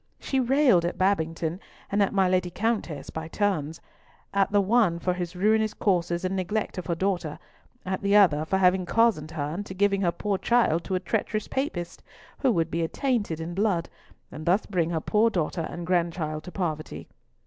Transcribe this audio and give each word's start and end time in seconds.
She 0.19 0.39
railed 0.39 0.83
at 0.83 0.97
Babington 0.97 1.59
and 1.91 2.01
at 2.01 2.11
my 2.11 2.27
Lady 2.27 2.49
Countess 2.49 3.11
by 3.11 3.27
turns; 3.27 3.79
at 4.33 4.51
the 4.51 4.59
one 4.59 4.97
for 4.97 5.13
his 5.13 5.35
ruinous 5.35 5.75
courses 5.75 6.25
and 6.25 6.35
neglect 6.35 6.79
of 6.79 6.87
her 6.87 6.95
daughter, 6.95 7.37
at 7.85 8.01
the 8.01 8.15
other 8.15 8.43
for 8.43 8.57
having 8.57 8.87
cozened 8.87 9.29
her 9.29 9.53
into 9.53 9.75
giving 9.75 10.01
her 10.01 10.11
poor 10.11 10.39
child 10.39 10.83
to 10.85 10.95
a 10.95 10.99
treacherous 10.99 11.47
Papist, 11.47 12.01
who 12.39 12.51
would 12.51 12.71
be 12.71 12.81
attainted 12.81 13.39
in 13.39 13.53
blood, 13.53 13.89
and 14.31 14.47
thus 14.47 14.65
bring 14.65 14.89
her 14.89 15.01
poor 15.01 15.29
daughter 15.29 15.67
and 15.69 15.85
grandchild 15.85 16.43
to 16.45 16.51
poverty. 16.51 17.07